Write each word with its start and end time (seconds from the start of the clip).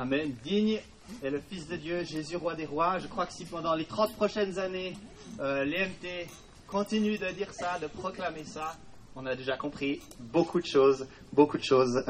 Amen. 0.00 0.34
Digne 0.42 0.80
est 1.22 1.28
le 1.28 1.40
Fils 1.40 1.68
de 1.68 1.76
Dieu, 1.76 2.04
Jésus, 2.04 2.34
roi 2.34 2.54
des 2.54 2.64
rois. 2.64 2.98
Je 3.00 3.06
crois 3.06 3.26
que 3.26 3.34
si 3.34 3.44
pendant 3.44 3.74
les 3.74 3.84
30 3.84 4.14
prochaines 4.14 4.58
années, 4.58 4.96
euh, 5.40 5.62
l'EMT 5.62 6.26
continue 6.68 7.18
de 7.18 7.30
dire 7.32 7.52
ça, 7.52 7.78
de 7.78 7.86
proclamer 7.86 8.44
ça, 8.44 8.78
on 9.14 9.26
a 9.26 9.36
déjà 9.36 9.58
compris 9.58 10.00
beaucoup 10.18 10.58
de 10.58 10.64
choses, 10.64 11.06
beaucoup 11.34 11.58
de 11.58 11.62
choses 11.62 11.98
euh, 11.98 12.02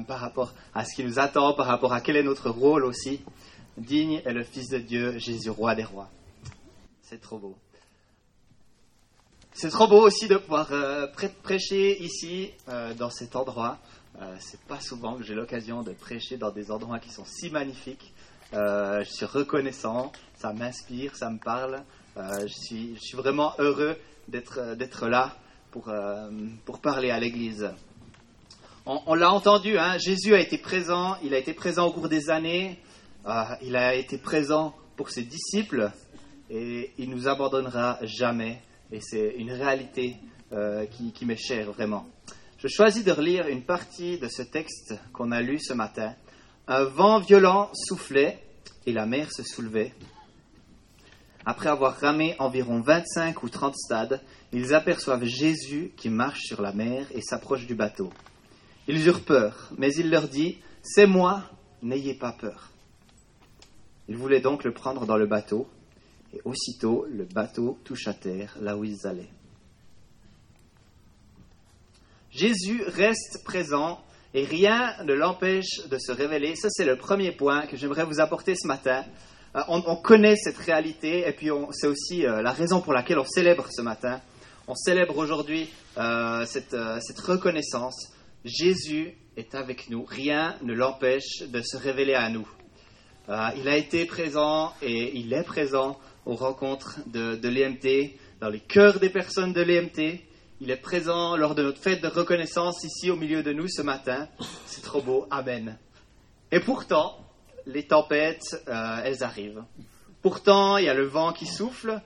par 0.00 0.20
rapport 0.20 0.52
à 0.74 0.84
ce 0.84 0.94
qui 0.94 1.02
nous 1.02 1.18
attend, 1.18 1.54
par 1.54 1.64
rapport 1.64 1.94
à 1.94 2.02
quel 2.02 2.16
est 2.16 2.22
notre 2.22 2.50
rôle 2.50 2.84
aussi. 2.84 3.22
Digne 3.78 4.20
est 4.26 4.34
le 4.34 4.44
Fils 4.44 4.68
de 4.68 4.80
Dieu, 4.80 5.18
Jésus, 5.18 5.48
roi 5.48 5.74
des 5.74 5.84
rois. 5.84 6.10
C'est 7.00 7.22
trop 7.22 7.38
beau. 7.38 7.56
C'est 9.54 9.70
trop 9.70 9.88
beau 9.88 10.02
aussi 10.02 10.28
de 10.28 10.36
pouvoir 10.36 10.70
euh, 10.72 11.06
prêcher 11.42 11.98
ici, 12.02 12.50
dans 12.98 13.08
cet 13.08 13.36
endroit. 13.36 13.78
Euh, 14.20 14.36
c'est 14.40 14.60
pas 14.62 14.80
souvent 14.80 15.16
que 15.16 15.22
j'ai 15.22 15.34
l'occasion 15.34 15.82
de 15.82 15.92
prêcher 15.92 16.36
dans 16.36 16.50
des 16.50 16.70
endroits 16.70 16.98
qui 16.98 17.10
sont 17.10 17.24
si 17.24 17.50
magnifiques. 17.50 18.12
je 18.52 19.04
suis 19.04 19.26
reconnaissant, 19.26 20.12
ça 20.36 20.52
m'inspire, 20.52 21.14
ça 21.16 21.30
me 21.30 21.38
parle. 21.38 21.82
je, 22.16 22.46
suis, 22.46 22.94
je 22.96 23.00
suis 23.00 23.16
vraiment 23.16 23.52
heureux 23.58 23.96
d'être, 24.28 25.06
là 25.06 25.36
pour, 25.70 25.92
pour 26.64 26.80
parler 26.80 27.10
à 27.10 27.20
l'Église. 27.20 27.70
On, 28.86 29.14
l'a 29.14 29.30
entendu, 29.30 29.76
hein, 29.76 29.98
Jésus 29.98 30.34
a 30.34 30.40
été 30.40 30.56
présent, 30.56 31.16
il 31.22 31.34
a 31.34 31.38
été 31.38 31.52
présent 31.52 31.86
au 31.86 31.92
cours 31.92 32.08
des 32.08 32.30
années, 32.30 32.78
il 33.60 33.76
a 33.76 33.94
été 33.94 34.16
présent 34.16 34.74
pour 34.96 35.10
ses 35.10 35.24
disciples 35.24 35.90
et 36.50 36.92
il 36.98 37.10
nous 37.10 37.28
abandonnera 37.28 37.98
jamais. 38.02 38.62
Et 38.90 39.00
c'est 39.00 39.34
une 39.36 39.52
réalité 39.52 40.16
euh, 40.52 40.86
qui, 40.86 41.12
qui 41.12 41.26
m'est 41.26 41.36
chère 41.36 41.70
vraiment. 41.72 42.06
Je 42.58 42.66
choisis 42.66 43.04
de 43.04 43.12
relire 43.12 43.46
une 43.46 43.62
partie 43.62 44.18
de 44.18 44.26
ce 44.26 44.42
texte 44.42 44.94
qu'on 45.12 45.30
a 45.30 45.40
lu 45.40 45.60
ce 45.60 45.72
matin. 45.74 46.16
Un 46.66 46.82
vent 46.82 47.20
violent 47.20 47.70
soufflait 47.72 48.42
et 48.84 48.92
la 48.92 49.06
mer 49.06 49.30
se 49.30 49.44
soulevait. 49.44 49.94
Après 51.46 51.68
avoir 51.68 52.00
ramé 52.00 52.34
environ 52.40 52.80
25 52.80 53.44
ou 53.44 53.48
30 53.48 53.76
stades, 53.76 54.20
ils 54.52 54.74
aperçoivent 54.74 55.24
Jésus 55.24 55.92
qui 55.96 56.10
marche 56.10 56.40
sur 56.40 56.60
la 56.60 56.72
mer 56.72 57.06
et 57.12 57.22
s'approche 57.22 57.64
du 57.64 57.76
bateau. 57.76 58.10
Ils 58.88 59.06
eurent 59.06 59.24
peur, 59.24 59.70
mais 59.78 59.94
il 59.94 60.10
leur 60.10 60.26
dit 60.26 60.58
C'est 60.82 61.06
moi, 61.06 61.44
n'ayez 61.80 62.14
pas 62.14 62.32
peur. 62.32 62.72
Ils 64.08 64.16
voulaient 64.16 64.40
donc 64.40 64.64
le 64.64 64.72
prendre 64.72 65.06
dans 65.06 65.16
le 65.16 65.26
bateau, 65.26 65.68
et 66.34 66.40
aussitôt 66.44 67.06
le 67.08 67.24
bateau 67.24 67.78
touche 67.84 68.08
à 68.08 68.14
terre 68.14 68.56
là 68.60 68.76
où 68.76 68.82
ils 68.82 69.06
allaient. 69.06 69.30
Jésus 72.38 72.84
reste 72.86 73.42
présent 73.44 73.98
et 74.32 74.44
rien 74.44 74.94
ne 75.02 75.12
l'empêche 75.12 75.88
de 75.90 75.98
se 75.98 76.12
révéler. 76.12 76.54
Ça, 76.54 76.68
c'est 76.70 76.84
le 76.84 76.96
premier 76.96 77.32
point 77.32 77.66
que 77.66 77.76
j'aimerais 77.76 78.04
vous 78.04 78.20
apporter 78.20 78.54
ce 78.54 78.68
matin. 78.68 79.04
Euh, 79.56 79.60
on, 79.66 79.96
connaît 79.96 80.36
cette 80.36 80.58
réalité 80.58 81.26
et 81.26 81.32
puis 81.32 81.48
c'est 81.72 81.88
aussi 81.88 82.24
euh, 82.24 82.40
la 82.40 82.52
raison 82.52 82.80
pour 82.80 82.92
laquelle 82.92 83.18
on 83.18 83.24
célèbre 83.24 83.66
ce 83.72 83.82
matin. 83.82 84.20
On 84.68 84.76
célèbre 84.76 85.16
aujourd'hui 85.16 85.68
euh, 85.96 86.44
cette, 86.44 87.18
reconnaissance. 87.18 88.12
Jésus 88.44 89.14
est 89.36 89.56
avec 89.56 89.90
nous. 89.90 90.04
Rien 90.04 90.54
ne 90.62 90.74
l'empêche 90.74 91.40
de 91.48 91.60
se 91.60 91.76
révéler 91.76 92.14
à 92.14 92.28
nous. 92.28 92.48
Il 93.56 93.68
a 93.68 93.76
été 93.76 94.06
présent 94.06 94.72
et 94.80 95.18
il 95.18 95.34
est 95.34 95.42
présent 95.42 95.98
aux 96.24 96.36
rencontres 96.36 97.00
de, 97.06 97.34
de 97.34 97.48
l'EMT, 97.48 98.14
dans 98.40 98.48
les 98.48 98.60
cœurs 98.60 99.00
des 99.00 99.10
personnes 99.10 99.52
de 99.52 99.60
l'EMT. 99.60 100.28
Il 100.60 100.72
est 100.72 100.76
présent 100.76 101.36
lors 101.36 101.54
de 101.54 101.62
notre 101.62 101.80
fête 101.80 102.02
de 102.02 102.08
reconnaissance 102.08 102.82
ici 102.82 103.10
au 103.10 103.16
milieu 103.16 103.44
de 103.44 103.52
nous 103.52 103.68
ce 103.68 103.80
matin. 103.80 104.28
C'est 104.66 104.82
trop 104.82 105.00
beau. 105.00 105.28
Amen. 105.30 105.78
Et 106.50 106.58
pourtant, 106.58 107.24
les 107.64 107.86
tempêtes, 107.86 108.60
euh, 108.66 109.00
elles 109.04 109.22
arrivent. 109.22 109.62
Pourtant, 110.20 110.76
il 110.76 110.86
y 110.86 110.88
a 110.88 110.94
le 110.94 111.06
vent 111.06 111.32
qui 111.32 111.46
souffle 111.46 112.00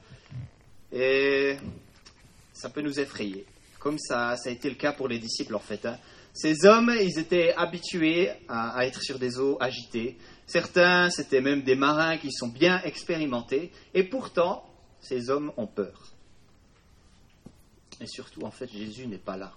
et 0.92 1.56
ça 2.52 2.68
peut 2.68 2.82
nous 2.82 3.00
effrayer. 3.00 3.46
Comme 3.78 3.98
ça, 3.98 4.36
ça 4.36 4.50
a 4.50 4.52
été 4.52 4.68
le 4.68 4.76
cas 4.76 4.92
pour 4.92 5.08
les 5.08 5.18
disciples 5.18 5.54
en 5.54 5.58
fait. 5.58 5.86
Hein. 5.86 5.96
Ces 6.34 6.66
hommes, 6.66 6.94
ils 7.00 7.18
étaient 7.18 7.54
habitués 7.54 8.30
à 8.48 8.84
être 8.86 9.00
sur 9.00 9.18
des 9.18 9.38
eaux 9.38 9.56
agitées. 9.60 10.18
Certains, 10.46 11.08
c'était 11.08 11.40
même 11.40 11.62
des 11.62 11.74
marins 11.74 12.18
qui 12.18 12.30
sont 12.30 12.48
bien 12.48 12.82
expérimentés, 12.82 13.72
et 13.94 14.04
pourtant, 14.04 14.66
ces 15.00 15.30
hommes 15.30 15.52
ont 15.56 15.66
peur. 15.66 16.12
Et 18.02 18.06
surtout, 18.06 18.42
en 18.42 18.50
fait, 18.50 18.68
Jésus 18.68 19.06
n'est 19.06 19.16
pas 19.16 19.36
là. 19.36 19.52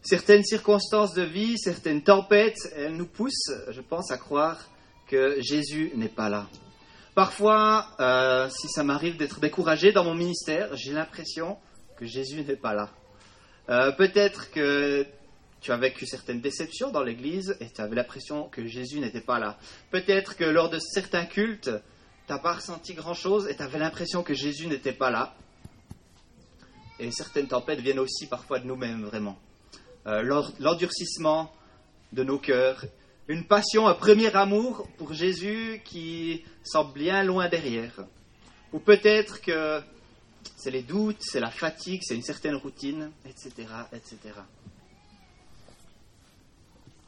Certaines 0.00 0.44
circonstances 0.44 1.12
de 1.14 1.22
vie, 1.22 1.58
certaines 1.58 2.04
tempêtes, 2.04 2.58
elles 2.76 2.96
nous 2.96 3.08
poussent, 3.08 3.50
je 3.68 3.80
pense, 3.80 4.12
à 4.12 4.16
croire 4.16 4.70
que 5.08 5.40
Jésus 5.40 5.90
n'est 5.96 6.08
pas 6.08 6.28
là. 6.28 6.48
Parfois, 7.16 7.88
euh, 7.98 8.48
si 8.48 8.68
ça 8.68 8.84
m'arrive 8.84 9.16
d'être 9.16 9.40
découragé 9.40 9.92
dans 9.92 10.04
mon 10.04 10.14
ministère, 10.14 10.76
j'ai 10.76 10.92
l'impression 10.92 11.58
que 11.96 12.06
Jésus 12.06 12.42
n'est 12.44 12.54
pas 12.54 12.74
là. 12.74 12.90
Euh, 13.70 13.90
peut-être 13.92 14.52
que 14.52 15.04
tu 15.60 15.72
as 15.72 15.76
vécu 15.76 16.06
certaines 16.06 16.40
déceptions 16.40 16.92
dans 16.92 17.02
l'Église 17.02 17.56
et 17.60 17.70
tu 17.70 17.80
avais 17.80 17.96
l'impression 17.96 18.48
que 18.48 18.66
Jésus 18.66 19.00
n'était 19.00 19.20
pas 19.20 19.40
là. 19.40 19.58
Peut-être 19.90 20.36
que 20.36 20.44
lors 20.44 20.70
de 20.70 20.78
certains 20.78 21.24
cultes, 21.24 21.70
tu 22.26 22.32
n'as 22.32 22.38
pas 22.38 22.54
ressenti 22.54 22.94
grand-chose 22.94 23.48
et 23.48 23.56
tu 23.56 23.62
avais 23.62 23.78
l'impression 23.78 24.22
que 24.22 24.34
Jésus 24.34 24.66
n'était 24.66 24.92
pas 24.92 25.10
là. 25.10 25.34
Et 26.98 27.10
certaines 27.10 27.48
tempêtes 27.48 27.80
viennent 27.80 27.98
aussi 27.98 28.26
parfois 28.26 28.58
de 28.60 28.66
nous-mêmes, 28.66 29.04
vraiment. 29.04 29.38
Euh, 30.06 30.42
l'endurcissement 30.58 31.52
de 32.12 32.22
nos 32.22 32.38
cœurs, 32.38 32.84
une 33.28 33.46
passion, 33.46 33.86
un 33.86 33.94
premier 33.94 34.34
amour 34.36 34.86
pour 34.98 35.12
Jésus 35.12 35.80
qui 35.84 36.44
semble 36.62 36.92
bien 36.94 37.24
loin 37.24 37.48
derrière. 37.48 38.04
Ou 38.72 38.78
peut-être 38.78 39.40
que 39.40 39.80
c'est 40.56 40.70
les 40.70 40.82
doutes, 40.82 41.20
c'est 41.20 41.40
la 41.40 41.50
fatigue, 41.50 42.00
c'est 42.04 42.14
une 42.14 42.22
certaine 42.22 42.54
routine, 42.54 43.10
etc., 43.26 43.68
etc. 43.92 44.18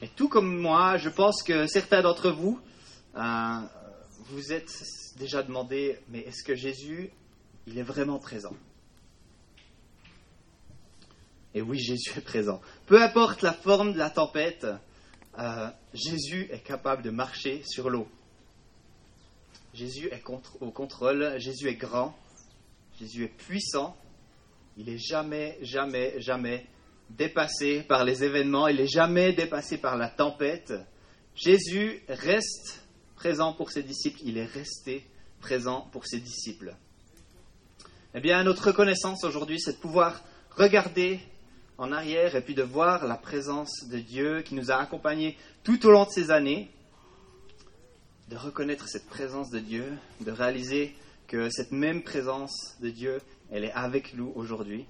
Et 0.01 0.09
tout 0.09 0.29
comme 0.29 0.59
moi, 0.59 0.97
je 0.97 1.09
pense 1.09 1.43
que 1.43 1.67
certains 1.67 2.03
d'entre 2.03 2.31
vous, 2.31 2.61
euh, 3.17 3.61
vous 4.37 4.53
êtes 4.53 4.83
déjà 5.17 5.43
demandé, 5.43 5.99
mais 6.11 6.19
est-ce 6.19 6.45
que 6.45 6.55
Jésus, 6.55 7.09
il 7.67 7.79
est 7.79 7.83
vraiment 7.83 8.19
présent? 8.19 8.55
Et 11.55 11.63
oui, 11.63 11.79
Jésus 11.79 12.11
est 12.19 12.21
présent. 12.21 12.61
Peu 12.85 13.03
importe 13.03 13.41
la 13.41 13.55
forme 13.55 13.95
de 13.95 13.99
la 13.99 14.11
tempête, 14.11 14.67
euh, 15.39 15.71
Jésus 15.95 16.49
est 16.51 16.63
capable 16.63 17.03
de 17.03 17.09
marcher 17.09 17.63
sur 17.65 17.89
l'eau. 17.89 18.07
Jésus 19.73 20.11
est 20.13 20.23
au 20.61 20.71
contrôle, 20.71 21.37
Jésus 21.39 21.69
est 21.69 21.77
grand, 21.77 22.15
Jésus 23.01 23.25
est 23.25 23.35
puissant, 23.39 23.97
il 24.77 24.91
est 24.91 24.99
jamais, 24.99 25.57
jamais, 25.63 26.21
jamais 26.21 26.67
dépassé 27.09 27.85
par 27.85 28.05
les 28.05 28.23
événements, 28.23 28.69
il 28.69 28.77
n'est 28.77 28.87
jamais 28.87 29.33
dépassé 29.33 29.79
par 29.79 29.97
la 29.97 30.11
tempête. 30.11 30.75
Jésus 31.35 32.03
reste 32.09 32.86
présent 33.17 33.53
pour 33.53 33.71
ses 33.71 33.83
disciples, 33.83 34.21
il 34.25 34.39
est 34.39 34.47
resté 34.47 35.05
présent 35.41 35.89
pour 35.93 36.07
ses 36.07 36.21
disciples. 36.21 36.77
Eh 38.15 38.21
bien, 38.21 38.45
notre 38.45 38.69
reconnaissance 38.69 39.25
aujourd'hui, 39.25 39.61
c'est 39.61 39.73
de 39.73 39.79
pouvoir 39.79 40.23
regarder 40.51 41.21
en 41.79 41.93
arrière 41.93 42.37
et 42.37 42.41
puis 42.41 42.55
de 42.55 42.63
voir 42.63 43.07
la 43.07 43.17
présence 43.17 43.85
de 43.91 43.99
Dieu 43.99 44.43
qui 44.43 44.55
nous 44.55 44.71
a 44.71 44.77
accompagnés 44.77 45.37
tout 45.65 45.85
au 45.87 45.91
long 45.91 46.05
de 46.05 46.11
ces 46.11 46.31
années, 46.31 46.71
de 48.29 48.37
reconnaître 48.37 48.89
cette 48.89 49.07
présence 49.07 49.51
de 49.51 49.59
Dieu, 49.59 49.93
de 50.21 50.31
réaliser 50.31 50.97
que 51.27 51.51
cette 51.51 51.73
même 51.73 52.03
présence 52.03 52.77
de 52.81 52.91
Dieu, 52.91 53.21
elle 53.51 53.65
est 53.65 53.73
avec 53.73 54.15
nous 54.15 54.33
aujourd'hui 54.37 54.87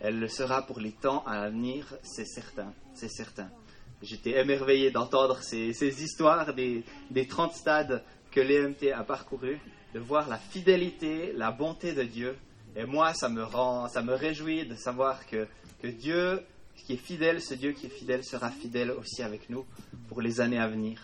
elle 0.00 0.20
le 0.20 0.28
sera 0.28 0.62
pour 0.62 0.80
les 0.80 0.92
temps 0.92 1.24
à 1.26 1.48
venir, 1.48 1.96
c'est 2.02 2.26
certain, 2.26 2.72
c'est 2.94 3.10
certain. 3.10 3.50
J'étais 4.02 4.38
émerveillé 4.38 4.90
d'entendre 4.90 5.42
ces, 5.42 6.02
histoires 6.02 6.54
des, 6.54 6.84
des 7.10 7.26
30 7.26 7.52
stades 7.52 8.04
que 8.30 8.40
l'EMT 8.40 8.92
a 8.92 9.02
parcourus, 9.02 9.58
de 9.94 9.98
voir 9.98 10.28
la 10.28 10.38
fidélité, 10.38 11.32
la 11.34 11.50
bonté 11.50 11.92
de 11.92 12.02
Dieu. 12.02 12.36
Et 12.76 12.84
moi, 12.84 13.14
ça 13.14 13.28
me 13.28 13.42
rend, 13.42 13.88
ça 13.88 14.02
me 14.02 14.14
réjouit 14.14 14.66
de 14.66 14.76
savoir 14.76 15.26
que, 15.26 15.48
que 15.82 15.88
Dieu 15.88 16.40
qui 16.76 16.92
est 16.92 16.96
fidèle, 16.96 17.42
ce 17.42 17.54
Dieu 17.54 17.72
qui 17.72 17.86
est 17.86 17.90
fidèle 17.90 18.24
sera 18.24 18.50
fidèle 18.50 18.92
aussi 18.92 19.22
avec 19.22 19.50
nous 19.50 19.66
pour 20.08 20.22
les 20.22 20.40
années 20.40 20.58
à 20.58 20.68
venir. 20.68 21.00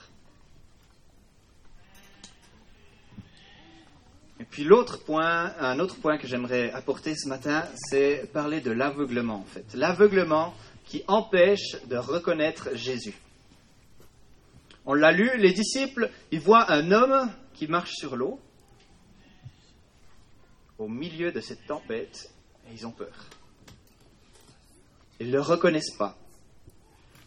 Et 4.41 4.44
puis 4.44 4.64
l'autre 4.64 5.02
point, 5.05 5.52
un 5.58 5.79
autre 5.79 5.96
point 5.96 6.19
que 6.19 6.26
j'aimerais 6.26 6.70
apporter 6.73 7.14
ce 7.14 7.29
matin, 7.29 7.64
c'est 7.75 8.31
parler 8.32 8.61
de 8.61 8.70
l'aveuglement 8.70 9.37
en 9.37 9.44
fait. 9.44 9.64
L'aveuglement 9.75 10.55
qui 10.84 11.02
empêche 11.08 11.76
de 11.86 11.96
reconnaître 11.96 12.75
Jésus. 12.75 13.14
On 14.86 14.94
l'a 14.94 15.12
lu, 15.12 15.31
les 15.38 15.52
disciples, 15.52 16.10
ils 16.31 16.40
voient 16.40 16.70
un 16.70 16.92
homme 16.92 17.31
qui 17.54 17.66
marche 17.66 17.92
sur 17.94 18.16
l'eau 18.16 18.38
au 20.78 20.88
milieu 20.88 21.32
de 21.32 21.40
cette 21.40 21.66
tempête 21.66 22.31
et 22.69 22.75
ils 22.75 22.86
ont 22.86 22.90
peur. 22.90 23.14
Ils 25.20 25.28
ne 25.28 25.32
le 25.32 25.40
reconnaissent 25.40 25.96
pas. 25.96 26.16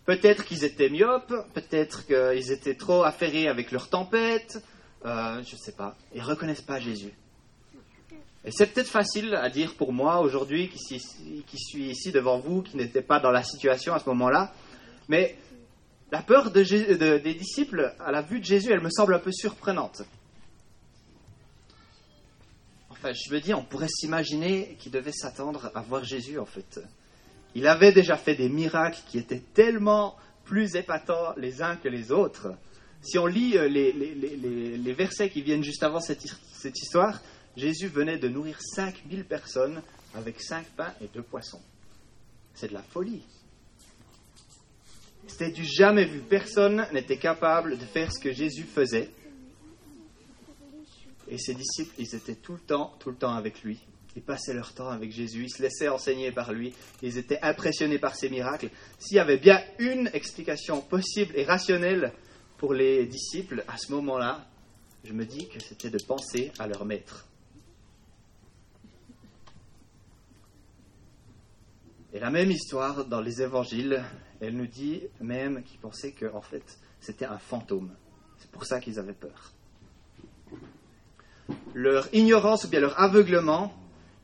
Peut-être 0.05 0.45
qu'ils 0.45 0.63
étaient 0.63 0.89
myopes, 0.89 1.33
peut-être 1.53 2.05
qu'ils 2.05 2.51
étaient 2.51 2.75
trop 2.75 3.03
affairés 3.03 3.47
avec 3.47 3.71
leur 3.71 3.89
tempête, 3.89 4.63
euh, 5.05 5.41
je 5.43 5.55
ne 5.55 5.59
sais 5.59 5.73
pas. 5.73 5.97
Ils 6.13 6.21
ne 6.21 6.25
reconnaissent 6.27 6.61
pas 6.61 6.79
Jésus. 6.79 7.13
Et 8.47 8.51
c'est 8.51 8.67
peut-être 8.67 8.87
facile 8.87 9.35
à 9.35 9.49
dire 9.49 9.75
pour 9.75 9.91
moi 9.91 10.21
aujourd'hui, 10.21 10.69
qui, 10.69 10.79
suis 10.79 11.89
ici 11.89 12.13
devant 12.13 12.39
vous, 12.39 12.61
qui 12.61 12.77
n'était 12.77 13.01
pas 13.01 13.19
dans 13.19 13.29
la 13.29 13.43
situation 13.43 13.93
à 13.93 13.99
ce 13.99 14.07
moment-là, 14.07 14.53
mais 15.09 15.37
la 16.13 16.21
peur 16.21 16.49
de, 16.49 17.17
des 17.17 17.33
disciples 17.33 17.93
à 17.99 18.09
la 18.09 18.21
vue 18.21 18.39
de 18.39 18.45
Jésus, 18.45 18.71
elle 18.71 18.79
me 18.79 18.89
semble 18.89 19.15
un 19.15 19.19
peu 19.19 19.33
surprenante. 19.33 20.03
Enfin, 22.89 23.11
je 23.11 23.33
me 23.33 23.41
dis, 23.41 23.53
on 23.53 23.65
pourrait 23.65 23.89
s'imaginer 23.89 24.77
qu'ils 24.79 24.93
devaient 24.93 25.11
s'attendre 25.11 25.69
à 25.75 25.81
voir 25.81 26.05
Jésus, 26.05 26.39
en 26.39 26.45
fait. 26.45 26.79
Il 27.53 27.67
avait 27.67 27.91
déjà 27.91 28.15
fait 28.15 28.35
des 28.35 28.47
miracles 28.47 29.01
qui 29.09 29.17
étaient 29.17 29.43
tellement 29.53 30.15
plus 30.45 30.77
épatants 30.77 31.33
les 31.35 31.61
uns 31.61 31.75
que 31.75 31.89
les 31.89 32.13
autres. 32.13 32.53
Si 33.01 33.19
on 33.19 33.25
lit 33.25 33.57
euh, 33.57 33.67
les, 33.67 34.93
versets 34.93 35.29
qui 35.29 35.41
viennent 35.41 35.65
juste 35.65 35.83
avant 35.83 35.99
cette 35.99 36.23
histoire, 36.79 37.19
Jésus 37.57 37.87
venait 37.87 38.19
de 38.19 38.29
nourrir 38.29 38.57
5000 38.61 39.25
personnes 39.25 39.81
avec 40.13 40.39
5 40.41 40.65
pains 40.77 40.93
et 41.01 41.07
2 41.07 41.23
poissons. 41.23 41.61
C'est 42.53 42.69
de 42.69 42.73
la 42.73 42.83
folie. 42.83 43.23
C'était 45.27 45.51
du 45.51 45.65
jamais 45.65 46.05
vu. 46.05 46.19
Personne 46.19 46.87
n'était 46.93 47.17
capable 47.17 47.77
de 47.77 47.83
faire 47.83 48.13
ce 48.13 48.19
que 48.19 48.31
Jésus 48.31 48.63
faisait. 48.63 49.09
Et 51.27 51.39
ses 51.39 51.55
disciples, 51.55 51.93
ils 51.97 52.15
étaient 52.15 52.35
tout 52.35 52.53
le 52.53 52.59
temps, 52.59 52.93
tout 52.99 53.09
le 53.09 53.17
temps 53.17 53.33
avec 53.33 53.63
lui. 53.63 53.79
Ils 54.15 54.21
passaient 54.21 54.53
leur 54.53 54.73
temps 54.73 54.89
avec 54.89 55.11
Jésus, 55.11 55.43
ils 55.43 55.49
se 55.49 55.61
laissaient 55.61 55.89
enseigner 55.89 56.31
par 56.31 56.53
lui, 56.53 56.73
ils 57.03 57.17
étaient 57.17 57.39
impressionnés 57.41 57.99
par 57.99 58.15
ses 58.15 58.29
miracles. 58.29 58.69
S'il 58.97 59.17
y 59.17 59.19
avait 59.19 59.37
bien 59.37 59.61
une 59.77 60.09
explication 60.13 60.81
possible 60.81 61.33
et 61.35 61.43
rationnelle 61.43 62.13
pour 62.57 62.73
les 62.73 63.05
disciples 63.05 63.63
à 63.67 63.77
ce 63.77 63.91
moment-là, 63.91 64.47
je 65.03 65.13
me 65.13 65.25
dis 65.25 65.47
que 65.49 65.59
c'était 65.59 65.91
de 65.91 65.99
penser 66.03 66.51
à 66.57 66.67
leur 66.67 66.85
maître. 66.85 67.27
Et 72.13 72.19
la 72.19 72.29
même 72.29 72.51
histoire 72.51 73.05
dans 73.05 73.21
les 73.21 73.41
évangiles, 73.41 74.03
elle 74.39 74.55
nous 74.55 74.67
dit 74.67 75.03
même 75.19 75.63
qu'ils 75.63 75.79
pensaient 75.79 76.13
que 76.13 76.25
en 76.33 76.41
fait 76.41 76.79
c'était 76.99 77.25
un 77.25 77.37
fantôme. 77.37 77.95
C'est 78.37 78.49
pour 78.51 78.65
ça 78.65 78.79
qu'ils 78.79 78.99
avaient 78.99 79.13
peur. 79.13 79.53
Leur 81.73 82.13
ignorance 82.13 82.65
ou 82.65 82.69
bien 82.69 82.79
leur 82.79 82.99
aveuglement 82.99 83.73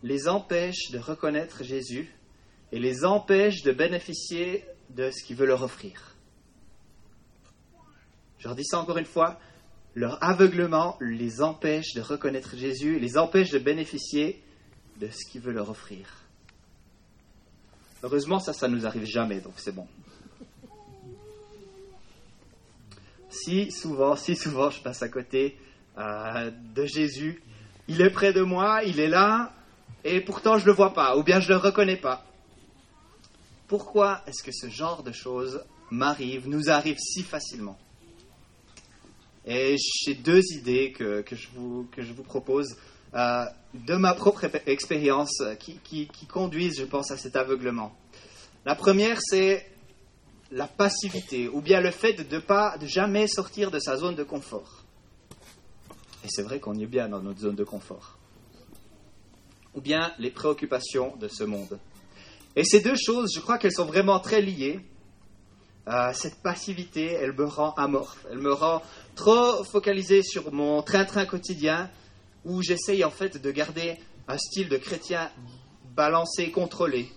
les 0.02 0.28
empêche 0.28 0.92
de 0.92 1.00
reconnaître 1.00 1.64
Jésus 1.64 2.14
et 2.72 2.80
les 2.80 3.06
empêche 3.06 3.64
de 3.64 3.72
bénéficier 3.72 4.66
de 4.90 5.12
ce 5.12 5.24
qu'il 5.24 5.36
veut 5.36 5.46
leur 5.46 5.64
offrir. 5.64 6.16
Je 8.38 8.48
redis 8.48 8.66
ça 8.66 8.80
encore 8.80 8.98
une 8.98 9.06
fois, 9.06 9.40
leur 9.96 10.22
aveuglement 10.24 10.98
les 11.00 11.42
empêche 11.42 11.94
de 11.94 12.02
reconnaître 12.02 12.58
Jésus, 12.58 13.00
les 13.00 13.18
empêche 13.18 13.52
de 13.52 13.60
bénéficier 13.60 14.44
de 15.00 15.08
ce 15.08 15.32
qu'il 15.32 15.42
veut 15.42 15.54
leur 15.54 15.70
offrir. 15.70 16.23
Heureusement, 18.04 18.40
ça, 18.40 18.52
ça 18.52 18.68
nous 18.68 18.86
arrive 18.86 19.06
jamais, 19.06 19.40
donc 19.40 19.54
c'est 19.56 19.74
bon. 19.74 19.88
Si 23.30 23.72
souvent, 23.72 24.16
si 24.18 24.36
souvent 24.36 24.70
je 24.70 24.82
passe 24.82 25.02
à 25.02 25.10
côté 25.10 25.58
euh, 25.98 26.52
de 26.76 26.86
Jésus, 26.86 27.42
il 27.88 28.02
est 28.02 28.10
près 28.10 28.34
de 28.34 28.42
moi, 28.42 28.84
il 28.84 29.00
est 29.00 29.08
là, 29.08 29.54
et 30.04 30.20
pourtant 30.20 30.58
je 30.58 30.64
ne 30.64 30.68
le 30.68 30.74
vois 30.74 30.94
pas, 30.94 31.18
ou 31.18 31.24
bien 31.24 31.40
je 31.40 31.48
ne 31.48 31.54
le 31.54 31.60
reconnais 31.60 31.96
pas. 31.96 32.26
Pourquoi 33.68 34.22
est-ce 34.28 34.44
que 34.44 34.52
ce 34.52 34.70
genre 34.70 35.02
de 35.02 35.14
choses 35.14 35.64
m'arrive, 35.90 36.48
nous 36.48 36.70
arrive 36.70 36.98
si 37.00 37.24
facilement? 37.24 37.80
Et 39.46 39.78
j'ai 39.78 40.14
deux 40.14 40.42
idées 40.52 40.92
que, 40.92 41.24
je, 41.32 41.48
vous, 41.56 41.88
que 41.92 42.02
je 42.02 42.14
vous 42.14 42.24
propose 42.24 42.76
euh, 43.16 43.46
de 43.74 43.96
ma 43.96 44.14
propre 44.14 44.46
expérience 44.68 45.42
qui, 45.60 45.80
qui, 45.84 46.26
conduisent, 46.28 46.80
je 46.80 46.86
pense, 46.86 47.12
à 47.12 47.18
cet 47.18 47.36
aveuglement. 47.36 47.96
La 48.66 48.76
première, 48.76 49.20
c'est 49.22 49.68
la 50.52 50.68
passivité, 50.68 51.48
ou 51.48 51.62
bien 51.62 51.82
le 51.82 51.92
fait 51.92 52.14
de 52.14 52.36
ne 52.36 52.40
pas, 52.40 52.78
de 52.78 52.86
jamais 52.86 53.28
sortir 53.28 53.72
de 53.72 53.80
sa 53.80 53.98
zone 53.98 54.16
de 54.16 54.24
confort. 54.24 54.84
Et 56.24 56.28
c'est 56.30 56.44
vrai 56.44 56.60
qu'on 56.60 56.78
est 56.80 56.86
bien 56.86 57.10
dans 57.10 57.22
notre 57.22 57.40
zone 57.40 57.56
de 57.56 57.64
confort. 57.64 58.18
Ou 59.74 59.82
bien 59.82 60.14
les 60.20 60.30
préoccupations 60.30 61.16
de 61.18 61.28
ce 61.28 61.44
monde. 61.44 61.80
Et 62.56 62.64
ces 62.64 62.82
deux 62.82 62.96
choses, 62.96 63.32
je 63.36 63.42
crois 63.42 63.58
qu'elles 63.58 63.74
sont 63.74 63.86
vraiment 63.86 64.20
très 64.20 64.42
liées. 64.42 64.80
Euh, 65.88 66.14
cette 66.14 66.42
passivité, 66.42 67.12
elle 67.12 67.34
me 67.34 67.46
rend 67.46 67.74
amorphe. 67.74 68.26
Elle 68.32 68.38
me 68.38 68.54
rend 68.54 68.82
trop 69.16 69.64
focalisé 69.64 70.22
sur 70.22 70.54
mon 70.54 70.82
train-train 70.84 71.26
quotidien 71.26 71.90
où 72.46 72.62
j'essaye 72.62 73.04
en 73.04 73.12
fait 73.12 73.42
de 73.42 73.52
garder 73.52 73.98
un 74.28 74.38
style 74.38 74.70
de 74.70 74.78
chrétien 74.78 75.32
balancé, 75.96 76.52
contrôlé. 76.52 77.12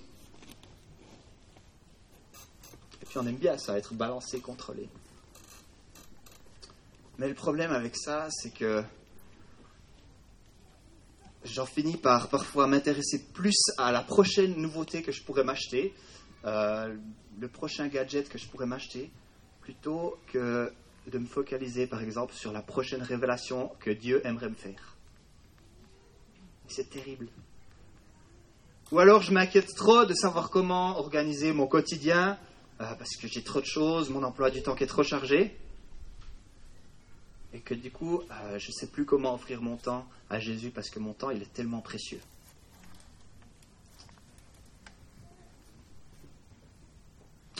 Et 3.02 3.06
puis 3.06 3.18
on 3.18 3.26
aime 3.26 3.36
bien 3.36 3.56
ça, 3.58 3.78
être 3.78 3.94
balancé, 3.94 4.40
contrôlé. 4.40 4.88
Mais 7.18 7.28
le 7.28 7.34
problème 7.34 7.72
avec 7.72 7.96
ça, 7.96 8.28
c'est 8.30 8.52
que 8.52 8.82
j'en 11.44 11.66
finis 11.66 11.96
par 11.96 12.28
parfois 12.28 12.66
m'intéresser 12.66 13.24
plus 13.32 13.56
à 13.78 13.92
la 13.92 14.02
prochaine 14.02 14.56
nouveauté 14.56 15.02
que 15.02 15.12
je 15.12 15.22
pourrais 15.22 15.44
m'acheter, 15.44 15.94
euh, 16.44 16.94
le 17.38 17.48
prochain 17.48 17.88
gadget 17.88 18.28
que 18.28 18.38
je 18.38 18.46
pourrais 18.46 18.66
m'acheter, 18.66 19.10
plutôt 19.60 20.18
que 20.32 20.72
de 21.06 21.18
me 21.18 21.26
focaliser 21.26 21.86
par 21.86 22.02
exemple 22.02 22.34
sur 22.34 22.52
la 22.52 22.62
prochaine 22.62 23.02
révélation 23.02 23.72
que 23.80 23.90
Dieu 23.90 24.26
aimerait 24.26 24.50
me 24.50 24.54
faire. 24.54 24.95
C'est 26.68 26.90
terrible. 26.90 27.28
Ou 28.92 28.98
alors 28.98 29.22
je 29.22 29.32
m'inquiète 29.32 29.74
trop 29.74 30.04
de 30.04 30.14
savoir 30.14 30.50
comment 30.50 30.98
organiser 30.98 31.52
mon 31.52 31.66
quotidien 31.66 32.38
euh, 32.80 32.94
parce 32.94 33.16
que 33.16 33.26
j'ai 33.26 33.42
trop 33.42 33.60
de 33.60 33.66
choses, 33.66 34.10
mon 34.10 34.22
emploi 34.22 34.50
du 34.50 34.62
temps 34.62 34.74
qui 34.74 34.84
est 34.84 34.88
trop 34.88 35.02
chargé. 35.02 35.56
Et 37.52 37.60
que 37.60 37.74
du 37.74 37.90
coup, 37.90 38.20
euh, 38.20 38.58
je 38.58 38.68
ne 38.68 38.72
sais 38.72 38.86
plus 38.86 39.04
comment 39.04 39.34
offrir 39.34 39.62
mon 39.62 39.76
temps 39.76 40.06
à 40.28 40.38
Jésus 40.38 40.70
parce 40.70 40.90
que 40.90 40.98
mon 40.98 41.14
temps, 41.14 41.30
il 41.30 41.42
est 41.42 41.52
tellement 41.52 41.80
précieux. 41.80 42.20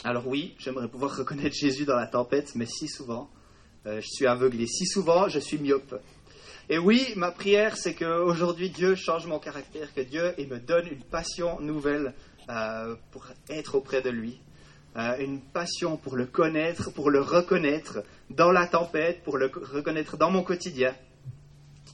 Alors 0.03 0.27
oui, 0.27 0.55
j'aimerais 0.59 0.87
pouvoir 0.87 1.17
reconnaître 1.17 1.55
Jésus 1.55 1.85
dans 1.85 1.95
la 1.95 2.07
tempête, 2.07 2.55
mais 2.55 2.67
si 2.67 2.87
souvent, 2.87 3.29
euh, 3.87 3.99
je 3.99 4.07
suis 4.07 4.27
aveuglé. 4.27 4.67
Si 4.67 4.85
souvent, 4.85 5.27
je 5.27 5.39
suis 5.39 5.57
myope. 5.57 5.99
Et 6.69 6.77
oui, 6.77 7.13
ma 7.15 7.31
prière, 7.31 7.77
c'est 7.77 7.93
qu'aujourd'hui, 7.93 8.69
Dieu 8.69 8.95
change 8.95 9.25
mon 9.25 9.39
caractère, 9.39 9.93
que 9.93 10.01
Dieu 10.01 10.33
me 10.37 10.59
donne 10.59 10.87
une 10.87 11.03
passion 11.03 11.61
nouvelle 11.61 12.13
euh, 12.49 12.95
pour 13.11 13.25
être 13.49 13.75
auprès 13.75 14.01
de 14.01 14.09
lui. 14.09 14.39
Euh, 14.97 15.15
une 15.19 15.39
passion 15.41 15.95
pour 15.95 16.17
le 16.17 16.25
connaître, 16.25 16.91
pour 16.91 17.09
le 17.09 17.21
reconnaître 17.21 18.03
dans 18.29 18.51
la 18.51 18.67
tempête, 18.67 19.23
pour 19.23 19.37
le 19.37 19.45
reconnaître 19.45 20.17
dans 20.17 20.29
mon 20.29 20.43
quotidien. 20.43 20.93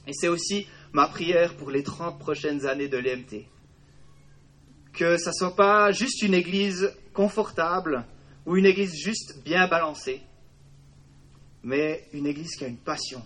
Et 0.06 0.12
c'est 0.12 0.28
aussi 0.28 0.66
ma 0.92 1.06
prière 1.06 1.54
pour 1.54 1.70
les 1.70 1.82
30 1.82 2.18
prochaines 2.18 2.66
années 2.66 2.88
de 2.88 2.98
l'EMT. 2.98 3.46
Que 4.92 5.18
ça 5.18 5.30
ne 5.30 5.34
soit 5.34 5.54
pas 5.54 5.92
juste 5.92 6.22
une 6.22 6.34
église 6.34 6.92
confortable 7.12 8.04
ou 8.46 8.56
une 8.56 8.66
église 8.66 8.94
juste 8.96 9.42
bien 9.44 9.68
balancée, 9.68 10.22
mais 11.62 12.08
une 12.12 12.26
église 12.26 12.56
qui 12.56 12.64
a 12.64 12.68
une 12.68 12.78
passion, 12.78 13.22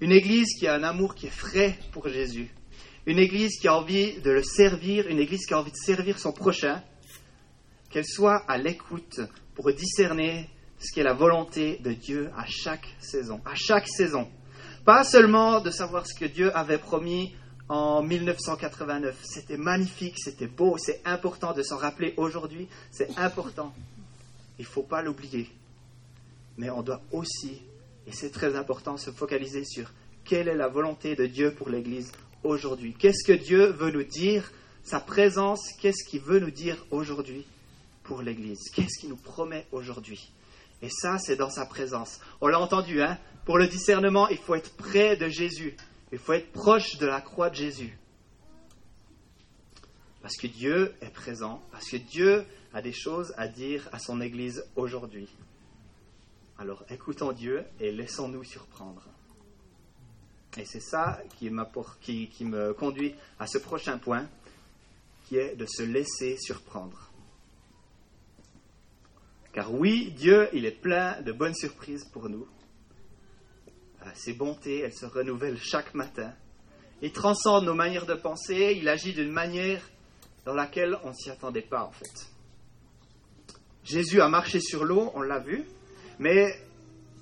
une 0.00 0.12
église 0.12 0.54
qui 0.58 0.66
a 0.66 0.74
un 0.74 0.84
amour 0.84 1.14
qui 1.14 1.26
est 1.26 1.30
frais 1.30 1.78
pour 1.92 2.08
Jésus. 2.08 2.50
Une 3.06 3.18
église 3.18 3.58
qui 3.58 3.68
a 3.68 3.74
envie 3.74 4.20
de 4.20 4.30
le 4.30 4.42
servir, 4.42 5.08
une 5.08 5.18
église 5.18 5.46
qui 5.46 5.54
a 5.54 5.58
envie 5.58 5.72
de 5.72 5.76
servir 5.76 6.18
son 6.18 6.32
prochain. 6.32 6.82
Qu'elle 7.90 8.04
soit 8.04 8.44
à 8.48 8.58
l'écoute 8.58 9.20
pour 9.54 9.72
discerner 9.72 10.48
ce 10.78 10.94
qu'est 10.94 11.02
la 11.02 11.14
volonté 11.14 11.78
de 11.78 11.92
Dieu 11.92 12.30
à 12.36 12.44
chaque 12.46 12.86
saison. 13.00 13.40
À 13.44 13.54
chaque 13.54 13.88
saison. 13.88 14.28
Pas 14.84 15.04
seulement 15.04 15.60
de 15.60 15.70
savoir 15.70 16.06
ce 16.06 16.14
que 16.14 16.26
Dieu 16.26 16.54
avait 16.56 16.78
promis 16.78 17.34
en 17.68 18.02
1989. 18.02 19.18
C'était 19.22 19.56
magnifique, 19.56 20.18
c'était 20.18 20.46
beau, 20.46 20.76
c'est 20.78 21.00
important 21.04 21.52
de 21.52 21.62
s'en 21.62 21.76
rappeler 21.76 22.14
aujourd'hui. 22.16 22.68
C'est 22.90 23.18
important. 23.18 23.74
Il 24.58 24.62
ne 24.62 24.68
faut 24.68 24.82
pas 24.82 25.02
l'oublier. 25.02 25.50
Mais 26.56 26.70
on 26.70 26.82
doit 26.82 27.00
aussi 27.10 27.62
et 28.08 28.12
c'est 28.12 28.30
très 28.30 28.56
important 28.56 28.94
de 28.94 28.98
se 28.98 29.10
focaliser 29.10 29.64
sur 29.64 29.92
quelle 30.24 30.48
est 30.48 30.56
la 30.56 30.68
volonté 30.68 31.14
de 31.14 31.26
Dieu 31.26 31.52
pour 31.52 31.68
l'Église 31.68 32.10
aujourd'hui. 32.42 32.94
Qu'est-ce 32.98 33.22
que 33.22 33.34
Dieu 33.34 33.66
veut 33.66 33.90
nous 33.90 34.02
dire? 34.02 34.50
Sa 34.82 34.98
présence, 34.98 35.60
qu'est-ce 35.78 36.08
qu'il 36.08 36.22
veut 36.22 36.40
nous 36.40 36.50
dire 36.50 36.82
aujourd'hui 36.90 37.44
pour 38.04 38.22
l'Église? 38.22 38.70
Qu'est-ce 38.74 38.98
qu'il 38.98 39.10
nous 39.10 39.16
promet 39.16 39.66
aujourd'hui? 39.72 40.32
Et 40.80 40.88
ça, 40.88 41.18
c'est 41.18 41.36
dans 41.36 41.50
sa 41.50 41.66
présence. 41.66 42.20
On 42.40 42.46
l'a 42.46 42.58
entendu, 42.58 43.02
hein? 43.02 43.18
Pour 43.44 43.58
le 43.58 43.66
discernement, 43.66 44.28
il 44.28 44.38
faut 44.38 44.54
être 44.54 44.74
près 44.76 45.16
de 45.16 45.28
Jésus. 45.28 45.76
Il 46.10 46.18
faut 46.18 46.32
être 46.32 46.50
proche 46.52 46.96
de 46.96 47.06
la 47.06 47.20
croix 47.20 47.50
de 47.50 47.56
Jésus. 47.56 47.98
Parce 50.22 50.36
que 50.36 50.46
Dieu 50.46 50.94
est 51.02 51.12
présent, 51.12 51.62
parce 51.72 51.90
que 51.90 51.98
Dieu 51.98 52.46
a 52.72 52.80
des 52.80 52.92
choses 52.92 53.34
à 53.36 53.48
dire 53.48 53.86
à 53.92 53.98
son 53.98 54.22
Église 54.22 54.64
aujourd'hui. 54.76 55.28
Alors 56.60 56.84
écoutons 56.90 57.30
Dieu 57.30 57.64
et 57.78 57.92
laissons-nous 57.92 58.42
surprendre. 58.42 59.06
Et 60.56 60.64
c'est 60.64 60.80
ça 60.80 61.20
qui, 61.38 61.52
qui, 62.00 62.28
qui 62.28 62.44
me 62.44 62.74
conduit 62.74 63.14
à 63.38 63.46
ce 63.46 63.58
prochain 63.58 63.98
point, 63.98 64.26
qui 65.26 65.36
est 65.36 65.54
de 65.54 65.66
se 65.66 65.84
laisser 65.84 66.36
surprendre. 66.36 67.10
Car 69.52 69.72
oui, 69.72 70.12
Dieu, 70.16 70.48
il 70.52 70.64
est 70.64 70.72
plein 70.72 71.22
de 71.22 71.30
bonnes 71.30 71.54
surprises 71.54 72.04
pour 72.12 72.28
nous. 72.28 72.48
Euh, 74.02 74.10
ses 74.14 74.32
bontés, 74.32 74.80
elles 74.80 74.94
se 74.94 75.06
renouvellent 75.06 75.58
chaque 75.58 75.94
matin. 75.94 76.32
Il 77.02 77.12
transcende 77.12 77.66
nos 77.66 77.74
manières 77.74 78.06
de 78.06 78.14
penser, 78.14 78.76
il 78.76 78.88
agit 78.88 79.12
d'une 79.12 79.30
manière 79.30 79.82
dans 80.44 80.54
laquelle 80.54 80.98
on 81.04 81.10
ne 81.10 81.14
s'y 81.14 81.30
attendait 81.30 81.62
pas 81.62 81.84
en 81.84 81.92
fait. 81.92 82.32
Jésus 83.84 84.20
a 84.20 84.28
marché 84.28 84.58
sur 84.58 84.84
l'eau, 84.84 85.12
on 85.14 85.22
l'a 85.22 85.38
vu, 85.38 85.64
mais 86.18 86.54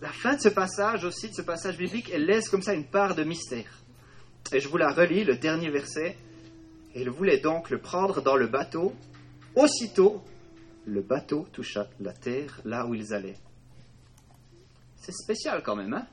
la 0.01 0.13
fin 0.13 0.35
de 0.35 0.41
ce 0.41 0.49
passage 0.49 1.05
aussi, 1.05 1.29
de 1.31 1.35
ce 1.35 1.43
passage 1.43 1.77
biblique, 1.77 2.11
elle 2.13 2.27
laisse 2.27 2.49
comme 2.49 2.63
ça 2.63 2.75
une 2.75 2.87
part 2.87 3.15
de 3.15 3.25
mystère. 3.25 3.71
Et 4.53 4.61
je 4.61 4.69
vous 4.69 4.77
la 4.77 4.93
relis, 4.93 5.25
le 5.25 5.37
dernier 5.37 5.71
verset. 5.71 6.17
Et 6.95 7.03
il 7.03 7.11
voulait 7.11 7.39
donc 7.39 7.71
le 7.71 7.79
prendre 7.79 8.23
dans 8.23 8.37
le 8.37 8.47
bateau. 8.47 8.95
Aussitôt, 9.55 10.23
le 10.87 11.03
bateau 11.03 11.47
toucha 11.53 11.89
la 12.01 12.13
terre 12.13 12.61
là 12.65 12.87
où 12.87 12.95
ils 12.95 13.13
allaient. 13.13 13.39
C'est 14.97 15.13
spécial 15.13 15.63
quand 15.63 15.77
même, 15.77 15.95
hein? 15.95 16.07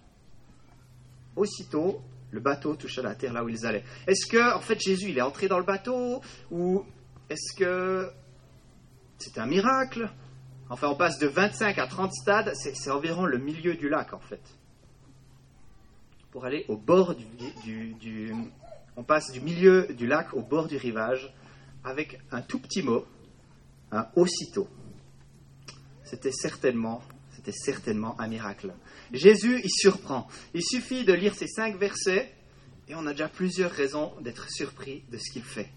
Aussitôt, 1.35 2.01
le 2.31 2.39
bateau 2.39 2.75
toucha 2.75 3.01
la 3.01 3.15
terre 3.15 3.33
là 3.33 3.43
où 3.43 3.49
ils 3.49 3.65
allaient. 3.65 3.83
Est-ce 4.07 4.25
que, 4.27 4.55
en 4.55 4.59
fait, 4.59 4.79
Jésus, 4.79 5.09
il 5.09 5.17
est 5.17 5.21
entré 5.21 5.47
dans 5.47 5.59
le 5.59 5.65
bateau? 5.65 6.21
Ou 6.51 6.83
est-ce 7.29 7.55
que 7.57 8.09
c'est 9.17 9.37
un 9.37 9.45
miracle? 9.45 10.09
Enfin, 10.73 10.87
on 10.87 10.95
passe 10.95 11.19
de 11.19 11.27
25 11.27 11.77
à 11.77 11.85
30 11.85 12.11
stades, 12.11 12.51
c'est 12.55 12.89
environ 12.89 13.27
le 13.27 13.37
milieu 13.37 13.75
du 13.75 13.89
lac, 13.89 14.11
en 14.11 14.19
fait. 14.19 14.41
Pour 16.31 16.45
aller 16.45 16.65
au 16.67 16.77
bord 16.77 17.13
du, 17.13 18.33
On 18.97 19.03
passe 19.03 19.31
du 19.31 19.39
milieu 19.39 19.85
du 19.93 20.07
lac 20.07 20.33
au 20.33 20.41
bord 20.41 20.67
du 20.67 20.77
rivage, 20.77 21.31
avec 21.83 22.19
un 22.31 22.41
tout 22.41 22.57
petit 22.57 22.81
mot, 22.81 23.05
un 23.91 24.07
aussitôt. 24.15 24.67
C'était 26.05 26.31
certainement, 26.31 27.03
c'était 27.35 27.51
certainement 27.51 28.19
un 28.19 28.27
miracle. 28.27 28.73
Jésus, 29.11 29.61
il 29.63 29.69
surprend. 29.69 30.27
Il 30.55 30.63
suffit 30.63 31.05
de 31.05 31.13
lire 31.13 31.35
ces 31.35 31.47
cinq 31.47 31.77
versets 31.77 32.33
et 32.87 32.95
on 32.95 33.05
a 33.05 33.11
déjà 33.11 33.29
plusieurs 33.29 33.71
raisons 33.71 34.11
d'être 34.21 34.49
surpris 34.49 35.03
de 35.11 35.19
ce 35.19 35.31
qu'il 35.31 35.43
fait. 35.43 35.69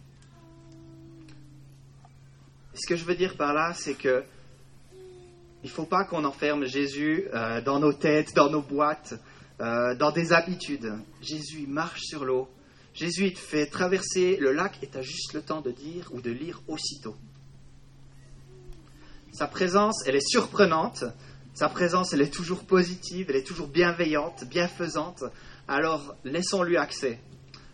ce 2.72 2.86
que 2.86 2.96
je 2.96 3.04
veux 3.04 3.14
dire 3.14 3.36
par 3.36 3.52
là, 3.52 3.74
c'est 3.74 3.94
que 3.94 4.24
il 5.62 5.66
ne 5.66 5.74
faut 5.74 5.86
pas 5.86 6.04
qu'on 6.04 6.24
enferme 6.24 6.66
Jésus 6.66 7.24
euh, 7.34 7.60
dans 7.60 7.80
nos 7.80 7.92
têtes, 7.92 8.34
dans 8.34 8.50
nos 8.50 8.62
boîtes, 8.62 9.14
euh, 9.60 9.94
dans 9.94 10.10
des 10.10 10.32
habitudes. 10.32 10.92
Jésus 11.22 11.66
marche 11.66 12.02
sur 12.02 12.24
l'eau. 12.24 12.48
Jésus 12.94 13.32
te 13.32 13.38
fait 13.38 13.66
traverser 13.66 14.36
le 14.36 14.52
lac 14.52 14.78
et 14.82 14.88
tu 14.88 14.96
as 14.96 15.02
juste 15.02 15.32
le 15.32 15.42
temps 15.42 15.60
de 15.60 15.70
dire 15.70 16.10
ou 16.12 16.20
de 16.20 16.30
lire 16.30 16.62
aussitôt. 16.68 17.16
Sa 19.32 19.46
présence, 19.46 20.02
elle 20.06 20.16
est 20.16 20.26
surprenante. 20.26 21.04
Sa 21.52 21.68
présence, 21.68 22.12
elle 22.12 22.20
est 22.20 22.32
toujours 22.32 22.64
positive, 22.64 23.26
elle 23.28 23.36
est 23.36 23.46
toujours 23.46 23.68
bienveillante, 23.68 24.44
bienfaisante. 24.44 25.24
Alors, 25.68 26.14
laissons-lui 26.24 26.76
accès. 26.76 27.18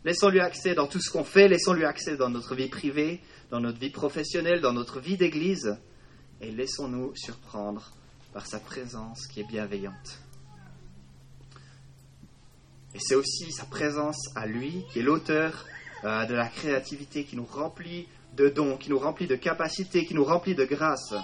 Laissons-lui 0.05 0.41
accès 0.41 0.75
dans 0.75 0.87
tout 0.87 1.01
ce 1.01 1.11
qu'on 1.11 1.25
fait, 1.25 1.49
laissons-lui 1.49 1.85
accès 1.85 2.17
dans 2.17 2.29
notre 2.29 2.55
vie 2.55 2.69
privée, 2.69 3.21
dans 3.51 3.61
notre 3.61 3.79
vie 3.79 3.91
professionnelle, 3.91 4.61
dans 4.61 4.73
notre 4.73 4.99
vie 4.99 5.17
d'église 5.17 5.77
et 6.43 6.51
laissons-nous 6.51 7.15
surprendre 7.15 7.93
par 8.33 8.47
sa 8.47 8.59
présence 8.59 9.27
qui 9.29 9.41
est 9.41 9.47
bienveillante. 9.47 10.21
Et 12.95 12.99
c'est 12.99 13.15
aussi 13.15 13.51
sa 13.53 13.65
présence 13.65 14.19
à 14.35 14.47
lui 14.47 14.85
qui 14.93 14.99
est 14.99 15.03
l'auteur 15.03 15.65
euh, 16.05 16.27
de 16.27 16.35
la 16.35 16.49
créativité 16.49 17.25
qui 17.25 17.37
nous 17.37 17.47
remplit 17.47 18.09
de 18.37 18.49
dons, 18.49 18.77
qui 18.77 18.91
nous 18.91 18.99
remplit 18.99 19.27
de 19.27 19.37
capacités, 19.37 20.05
qui 20.05 20.15
nous 20.15 20.25
remplit 20.25 20.55
de 20.55 20.65
grâce. 20.65 21.15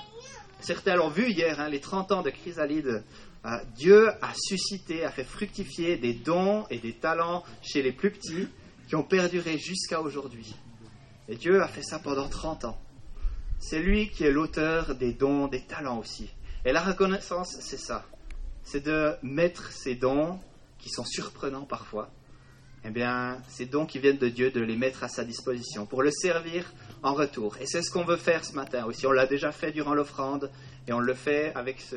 Certains 0.61 0.97
l'ont 0.97 1.11
vu 1.11 1.31
hier, 1.31 1.61
hein, 1.61 1.69
les 1.69 1.81
30 1.81 2.13
ans 2.13 2.23
de 2.23 2.31
Chrysalide. 2.31 3.03
Euh, 3.45 3.51
Dieu 3.77 4.09
a 4.23 4.33
suscité, 4.35 5.05
a 5.05 5.11
fait 5.11 5.25
fructifier 5.25 5.97
des 5.97 6.15
dons 6.15 6.65
et 6.71 6.79
des 6.79 6.95
talents 6.95 7.45
chez 7.63 7.83
les 7.83 7.93
plus 7.93 8.11
petits 8.11 8.49
qui 8.89 8.95
ont 8.95 9.03
perduré 9.03 9.59
jusqu'à 9.59 10.01
aujourd'hui. 10.01 10.55
Et 11.29 11.37
Dieu 11.37 11.63
a 11.63 11.69
fait 11.69 11.83
ça 11.83 11.99
pendant 11.99 12.29
30 12.29 12.65
ans. 12.65 12.79
C'est 13.59 13.81
lui 13.81 14.11
qui 14.11 14.25
est 14.25 14.31
l'auteur 14.31 14.95
des 14.95 15.13
dons, 15.13 15.49
des 15.49 15.63
talents 15.63 15.99
aussi. 15.99 16.31
Et 16.65 16.73
la 16.73 16.83
reconnaissance, 16.83 17.57
c'est 17.61 17.79
ça. 17.79 18.07
C'est 18.63 18.85
de 18.85 19.15
mettre 19.23 19.73
ces 19.73 19.95
dons, 19.95 20.39
qui 20.79 20.91
sont 20.91 21.05
surprenants 21.05 21.65
parfois, 21.65 22.11
eh 22.85 22.91
bien, 22.91 23.39
ces 23.49 23.67
dons 23.67 23.87
qui 23.87 23.99
viennent 23.99 24.19
de 24.19 24.29
Dieu, 24.29 24.51
de 24.51 24.61
les 24.61 24.77
mettre 24.77 25.03
à 25.03 25.09
sa 25.09 25.25
disposition 25.25 25.85
pour 25.87 26.03
le 26.03 26.11
servir 26.11 26.73
en 27.03 27.15
retour. 27.15 27.57
Et 27.61 27.67
c'est 27.67 27.83
ce 27.83 27.91
qu'on 27.91 28.05
veut 28.05 28.17
faire 28.17 28.45
ce 28.45 28.55
matin 28.55 28.85
aussi. 28.87 29.07
On 29.07 29.13
l'a 29.13 29.27
déjà 29.27 29.51
fait 29.51 29.73
durant 29.73 29.95
l'offrande 29.95 30.51
et 30.87 30.93
on 30.93 31.01
le 31.01 31.15
fait 31.15 31.53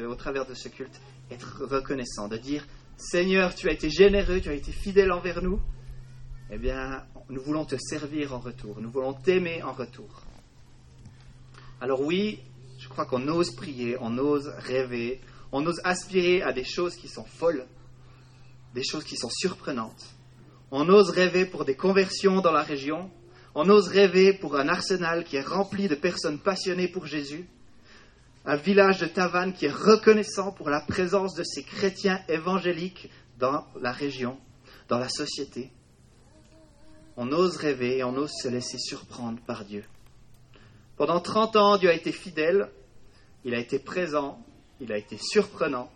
au 0.06 0.16
travers 0.16 0.46
de 0.46 0.54
ce 0.56 0.70
culte. 0.70 1.00
Être 1.30 1.64
reconnaissant, 1.64 2.28
de 2.28 2.38
dire 2.38 2.66
Seigneur, 2.98 3.56
tu 3.56 3.70
as 3.70 3.72
été 3.72 3.90
généreux, 3.90 4.42
tu 4.42 4.50
as 4.50 4.54
été 4.54 4.72
fidèle 4.72 5.12
envers 5.12 5.42
nous. 5.42 5.62
Eh 6.52 6.58
bien, 6.58 7.06
nous 7.30 7.42
voulons 7.42 7.64
te 7.64 7.78
servir 7.78 8.34
en 8.34 8.40
retour. 8.40 8.82
Nous 8.82 8.92
voulons 8.92 9.14
t'aimer 9.14 9.64
en 9.64 9.72
retour. 9.72 10.24
Alors 11.82 12.02
oui, 12.02 12.40
je 12.78 12.88
crois 12.88 13.06
qu'on 13.06 13.28
ose 13.28 13.56
prier, 13.56 13.98
on 14.00 14.16
ose 14.20 14.54
rêver, 14.60 15.20
on 15.52 15.66
ose 15.66 15.82
aspirer 15.84 16.44
à 16.44 16.54
des 16.54 16.64
choses 16.64 16.96
qui 16.96 17.08
sont 17.08 17.26
folles, 17.26 17.66
des 18.76 18.84
choses 18.84 19.04
qui 19.04 19.18
sont 19.18 19.32
surprenantes. 19.32 20.06
On 20.70 20.88
ose 20.90 21.10
rêver 21.10 21.48
pour 21.48 21.66
des 21.66 21.76
conversions 21.76 22.40
dans 22.40 22.52
la 22.52 22.62
région, 22.62 23.10
on 23.56 23.68
ose 23.68 23.88
rêver 23.88 24.32
pour 24.32 24.58
un 24.58 24.68
arsenal 24.68 25.24
qui 25.24 25.38
est 25.38 25.42
rempli 25.42 25.88
de 25.88 25.96
personnes 25.96 26.38
passionnées 26.38 26.88
pour 26.88 27.08
Jésus, 27.08 27.50
un 28.46 28.58
village 28.58 29.00
de 29.00 29.08
Tavannes 29.08 29.54
qui 29.54 29.66
est 29.66 29.72
reconnaissant 29.72 30.52
pour 30.52 30.70
la 30.70 30.82
présence 30.82 31.34
de 31.34 31.44
ces 31.44 31.64
chrétiens 31.64 32.22
évangéliques 32.30 33.10
dans 33.40 33.66
la 33.82 33.92
région, 33.92 34.38
dans 34.88 35.00
la 35.00 35.10
société. 35.10 35.72
On 37.18 37.32
ose 37.32 37.58
rêver 37.58 37.98
et 37.98 38.04
on 38.04 38.16
ose 38.18 38.32
se 38.40 38.50
laisser 38.50 38.78
surprendre 38.78 39.40
par 39.48 39.66
Dieu. 39.66 39.84
Pendant 41.02 41.20
30 41.20 41.56
ans, 41.56 41.78
Dieu 41.78 41.90
a 41.90 41.96
été 41.96 42.12
fidèle, 42.12 42.70
il 43.44 43.56
a 43.56 43.58
été 43.58 43.80
présent, 43.80 44.40
il 44.80 44.92
a 44.92 45.00
été 45.00 45.18
surprenant. 45.18 45.92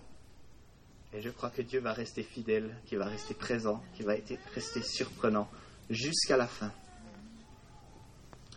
Et 1.13 1.21
je 1.21 1.29
crois 1.29 1.51
que 1.51 1.61
Dieu 1.61 1.79
va 1.79 1.93
rester 1.93 2.23
fidèle, 2.23 2.75
qu'il 2.87 2.97
va 2.97 3.05
rester 3.05 3.35
présent, 3.35 3.83
qu'il 3.95 4.07
va 4.07 4.15
rester 4.55 4.81
surprenant 4.81 5.47
jusqu'à 5.91 6.37
la 6.37 6.47
fin. 6.47 6.71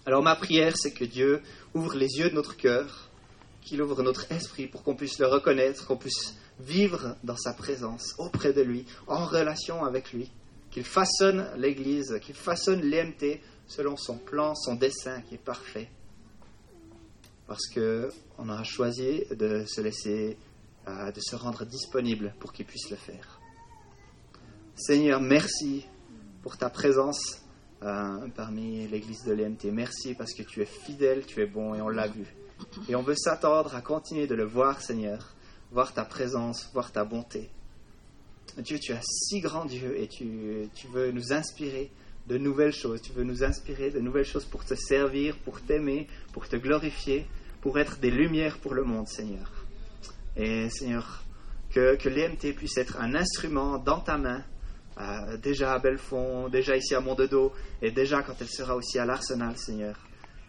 Alors 0.07 0.23
ma 0.23 0.37
prière, 0.37 0.73
c'est 0.75 0.95
que 0.95 1.05
Dieu 1.05 1.43
ouvre 1.75 1.97
les 1.97 2.17
yeux 2.17 2.31
de 2.31 2.35
notre 2.35 2.57
cœur, 2.57 3.11
qu'il 3.61 3.83
ouvre 3.83 4.03
notre 4.03 4.33
esprit 4.33 4.69
pour 4.69 4.83
qu'on 4.83 4.97
puisse 4.97 5.19
le 5.19 5.27
reconnaître, 5.27 5.87
qu'on 5.87 5.99
puisse 5.99 6.35
vivre 6.61 7.15
dans 7.25 7.37
sa 7.37 7.53
présence, 7.53 8.15
auprès 8.17 8.55
de 8.55 8.63
lui, 8.63 8.87
en 9.07 9.27
relation 9.27 9.85
avec 9.85 10.15
lui, 10.15 10.31
qu'il 10.71 10.85
façonne 10.85 11.47
l'Église, 11.59 12.19
qu'il 12.23 12.37
façonne 12.37 12.81
l'EMT 12.81 13.39
selon 13.67 13.99
son 13.99 14.17
plan, 14.17 14.55
son 14.55 14.77
dessein 14.77 15.21
qui 15.29 15.35
est 15.35 15.45
parfait 15.45 15.91
parce 17.49 17.67
qu'on 17.67 18.49
a 18.51 18.63
choisi 18.63 19.25
de 19.31 19.65
se 19.67 19.81
laisser, 19.81 20.37
euh, 20.87 21.11
de 21.11 21.21
se 21.21 21.35
rendre 21.35 21.65
disponible 21.65 22.35
pour 22.39 22.53
qu'il 22.53 22.67
puisse 22.67 22.91
le 22.91 22.97
faire. 22.97 23.41
Seigneur, 24.77 25.21
merci 25.21 25.87
pour 26.43 26.59
ta 26.59 26.69
présence 26.69 27.41
euh, 27.83 28.29
parmi 28.37 28.87
l'église 28.87 29.25
de 29.25 29.33
l'EMT. 29.33 29.73
Merci 29.73 30.15
parce 30.15 30.35
que 30.35 30.43
tu 30.43 30.61
es 30.61 30.67
fidèle, 30.67 31.25
tu 31.25 31.41
es 31.41 31.47
bon 31.47 31.75
et 31.75 31.81
on 31.81 31.89
l'a 31.89 32.07
vu. 32.07 32.27
Et 32.87 32.95
on 32.95 33.03
veut 33.03 33.17
s'attendre 33.17 33.75
à 33.75 33.81
continuer 33.81 34.27
de 34.27 34.35
le 34.35 34.45
voir, 34.45 34.83
Seigneur, 34.83 35.35
voir 35.73 35.95
ta 35.95 36.05
présence, 36.05 36.71
voir 36.75 36.93
ta 36.93 37.05
bonté. 37.05 37.49
Dieu, 38.59 38.79
tu 38.79 38.93
es 38.93 39.01
si 39.03 39.41
grand 39.41 39.65
Dieu 39.65 39.99
et 39.99 40.07
tu, 40.07 40.69
tu 40.75 40.87
veux 40.89 41.13
nous 41.13 41.33
inspirer 41.33 41.91
de 42.27 42.37
nouvelles 42.37 42.73
choses. 42.73 43.01
Tu 43.01 43.13
veux 43.13 43.25
nous 43.25 43.43
inspirer 43.43 43.91
de 43.91 44.01
nouvelles 44.01 44.27
choses 44.27 44.45
pour 44.45 44.67
te 44.67 44.75
servir, 44.75 45.39
pour 45.39 45.63
t'aimer, 45.63 46.09
pour 46.33 46.47
te 46.47 46.57
glorifier 46.57 47.27
pour 47.69 47.79
être 47.79 48.01
des 48.01 48.11
lumières 48.11 48.57
pour 48.61 48.73
le 48.73 48.83
monde, 48.83 49.07
Seigneur. 49.09 49.53
Et 50.37 50.71
Seigneur, 50.71 51.23
que, 51.69 51.97
que 51.97 52.09
l'EMT 52.09 52.55
puisse 52.57 52.79
être 52.79 52.99
un 52.99 53.15
instrument 53.15 53.77
dans 53.77 54.01
ta 54.01 54.17
main, 54.17 54.43
euh, 54.99 55.37
déjà 55.37 55.75
à 55.75 55.79
Belfond, 55.79 56.49
déjà 56.49 56.79
ici 56.79 56.95
à 56.95 57.01
Mondedo, 57.01 57.53
et 57.83 57.91
déjà 57.91 58.23
quand 58.23 58.33
elle 58.41 58.49
sera 58.49 58.75
aussi 58.75 58.99
à 58.99 59.05
l'Arsenal, 59.05 59.59
Seigneur. 59.59 59.99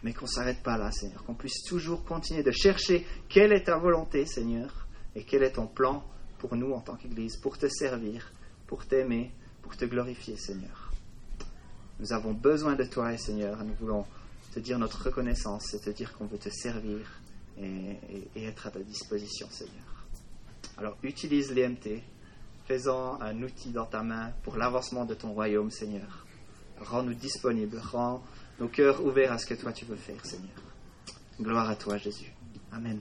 Mais 0.02 0.14
qu'on 0.14 0.24
ne 0.24 0.30
s'arrête 0.30 0.62
pas 0.62 0.78
là, 0.78 0.90
Seigneur, 0.92 1.22
qu'on 1.24 1.34
puisse 1.34 1.62
toujours 1.64 2.06
continuer 2.06 2.42
de 2.42 2.52
chercher 2.52 3.06
quelle 3.28 3.52
est 3.52 3.64
ta 3.64 3.76
volonté, 3.76 4.24
Seigneur, 4.24 4.88
et 5.14 5.24
quel 5.24 5.42
est 5.42 5.52
ton 5.52 5.66
plan 5.66 6.02
pour 6.38 6.56
nous 6.56 6.72
en 6.72 6.80
tant 6.80 6.96
qu'Église, 6.96 7.36
pour 7.36 7.58
te 7.58 7.68
servir, 7.68 8.32
pour 8.66 8.86
t'aimer, 8.86 9.30
pour 9.60 9.76
te 9.76 9.84
glorifier, 9.84 10.38
Seigneur. 10.38 10.90
Nous 11.98 12.14
avons 12.14 12.32
besoin 12.32 12.76
de 12.76 12.84
toi, 12.84 13.14
Seigneur, 13.18 13.62
nous 13.62 13.74
voulons 13.74 14.06
te 14.52 14.60
dire 14.60 14.78
notre 14.78 15.04
reconnaissance, 15.04 15.66
c'est 15.70 15.80
te 15.80 15.90
dire 15.90 16.12
qu'on 16.12 16.26
veut 16.26 16.38
te 16.38 16.48
servir 16.48 17.20
et, 17.58 17.96
être 18.36 18.66
à 18.66 18.70
ta 18.70 18.80
disposition, 18.80 19.46
Seigneur. 19.50 20.06
Alors 20.76 20.96
utilise 21.02 21.52
l'EMT, 21.52 22.02
fais-en 22.66 23.20
un 23.20 23.42
outil 23.42 23.70
dans 23.70 23.86
ta 23.86 24.02
main 24.02 24.32
pour 24.42 24.56
l'avancement 24.56 25.04
de 25.04 25.14
ton 25.14 25.32
royaume, 25.32 25.70
Seigneur. 25.70 26.26
Rends-nous 26.80 27.14
disponibles, 27.14 27.78
rends 27.78 28.22
nos 28.58 28.68
cœurs 28.68 29.04
ouverts 29.04 29.32
à 29.32 29.38
ce 29.38 29.46
que 29.46 29.54
toi 29.54 29.72
tu 29.72 29.84
veux 29.84 29.96
faire, 29.96 30.24
Seigneur. 30.24 30.50
Gloire 31.40 31.68
à 31.68 31.76
toi, 31.76 31.96
Jésus. 31.96 32.32
Amen. 32.72 33.00